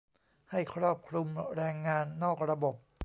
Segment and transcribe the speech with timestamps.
[0.51, 2.75] ให้ครอบคลุมแรงงานนอกระบบ